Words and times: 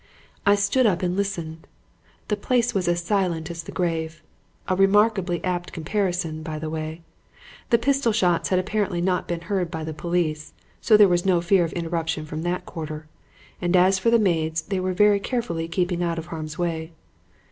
"I 0.47 0.55
stood 0.55 0.87
up 0.87 1.03
and 1.03 1.15
listened. 1.15 1.67
The 2.27 2.35
place 2.35 2.73
was 2.73 2.87
as 2.87 3.03
silent 3.03 3.51
as 3.51 3.61
the 3.61 3.71
grave; 3.71 4.23
a 4.67 4.75
remarkably 4.75 5.43
apt 5.43 5.71
comparison, 5.71 6.41
by 6.41 6.57
the 6.57 6.71
way. 6.71 7.03
The 7.69 7.77
pistol 7.77 8.11
shots 8.11 8.49
had 8.49 8.57
apparently 8.57 8.99
not 8.99 9.27
been 9.27 9.41
heard 9.41 9.69
by 9.69 9.83
the 9.83 9.93
police, 9.93 10.53
so 10.81 10.97
there 10.97 11.07
was 11.07 11.23
no 11.23 11.39
fear 11.39 11.63
of 11.65 11.73
interruption 11.73 12.25
from 12.25 12.41
that 12.41 12.65
quarter; 12.65 13.05
and 13.61 13.75
as 13.75 13.99
for 13.99 14.09
the 14.09 14.17
maids 14.17 14.63
they 14.63 14.79
were 14.79 14.93
very 14.93 15.19
carefully 15.19 15.67
keeping 15.67 16.01
out 16.01 16.17
of 16.17 16.25
harm's 16.33 16.57
way. 16.57 16.93